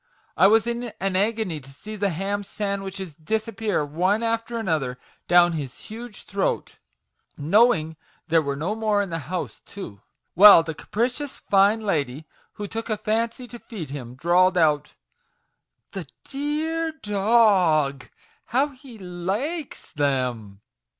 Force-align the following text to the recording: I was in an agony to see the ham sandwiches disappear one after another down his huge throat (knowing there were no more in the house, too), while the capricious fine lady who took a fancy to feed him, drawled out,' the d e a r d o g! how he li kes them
I 0.35 0.47
was 0.47 0.65
in 0.65 0.91
an 0.99 1.15
agony 1.15 1.59
to 1.59 1.69
see 1.69 1.95
the 1.95 2.09
ham 2.09 2.41
sandwiches 2.41 3.13
disappear 3.13 3.85
one 3.85 4.23
after 4.23 4.57
another 4.57 4.97
down 5.27 5.51
his 5.51 5.77
huge 5.79 6.23
throat 6.23 6.79
(knowing 7.37 7.95
there 8.27 8.41
were 8.41 8.55
no 8.55 8.73
more 8.73 9.03
in 9.03 9.11
the 9.11 9.19
house, 9.29 9.61
too), 9.63 10.01
while 10.33 10.63
the 10.63 10.73
capricious 10.73 11.37
fine 11.37 11.81
lady 11.81 12.25
who 12.53 12.67
took 12.67 12.89
a 12.89 12.97
fancy 12.97 13.47
to 13.49 13.59
feed 13.59 13.91
him, 13.91 14.15
drawled 14.15 14.57
out,' 14.57 14.95
the 15.91 16.05
d 16.27 16.63
e 16.63 16.65
a 16.67 16.85
r 16.85 16.91
d 16.93 17.13
o 17.13 17.91
g! 17.95 18.07
how 18.45 18.69
he 18.69 18.97
li 18.97 19.65
kes 19.65 19.93
them 19.93 20.61